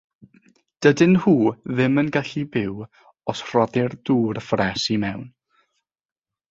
[0.85, 1.33] Dydyn nhw
[1.73, 2.81] ddim yn gallu byw
[3.35, 5.29] os rhoddir dŵr ffres i mewn.